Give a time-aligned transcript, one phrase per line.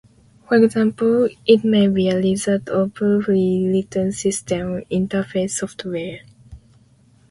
[0.49, 6.21] For example, it may be a result of poorly written system interface software.